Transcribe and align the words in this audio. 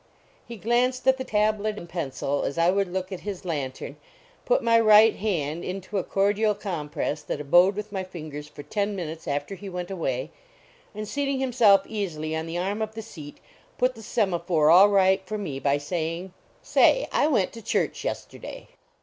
He 0.47 0.57
glanced 0.57 1.07
at 1.07 1.17
the 1.17 1.23
tablet 1.23 1.77
and 1.77 1.87
pencil 1.87 2.41
as 2.41 2.57
I 2.57 2.71
would 2.71 2.91
look 2.91 3.11
at 3.11 3.19
his 3.19 3.45
lantern, 3.45 3.97
put 4.45 4.63
my 4.63 4.79
right 4.79 5.15
hand 5.15 5.63
into 5.63 5.99
a 5.99 6.03
cordial 6.03 6.55
compress 6.55 7.21
that 7.21 7.39
abode 7.39 7.75
with 7.75 7.91
my 7.91 8.03
fingers 8.03 8.47
for 8.47 8.63
ten 8.63 8.95
minutes 8.95 9.27
after 9.27 9.53
he 9.53 9.69
went 9.69 9.91
away, 9.91 10.31
and 10.95 11.07
seating 11.07 11.37
him 11.39 11.53
self 11.53 11.85
easily 11.85 12.35
on 12.35 12.47
the 12.47 12.57
arm 12.57 12.81
of 12.81 12.95
the 12.95 13.03
seat, 13.03 13.37
put 13.77 13.93
the 13.93 14.01
semaphore 14.01 14.71
all 14.71 14.89
right 14.89 15.21
for 15.27 15.37
me 15.37 15.59
by 15.59 15.77
saying:" 15.77 16.33
Say, 16.63 17.07
I 17.11 17.27
went 17.27 17.53
to 17.53 17.61
church 17.61 18.03
yesterday." 18.03 18.69